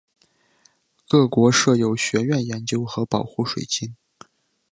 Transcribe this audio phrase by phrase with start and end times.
[1.07, 3.95] 各国设有学院研究和保护水晶。